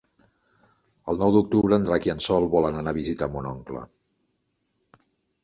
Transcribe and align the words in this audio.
El 1.13 1.19
nou 1.23 1.33
d'octubre 1.35 1.77
en 1.81 1.85
Drac 1.89 2.07
i 2.09 2.13
en 2.15 2.23
Sol 2.29 2.49
volen 2.57 2.81
anar 2.81 2.95
a 2.95 2.99
visitar 3.01 3.29
mon 3.37 3.51
oncle. 3.53 3.87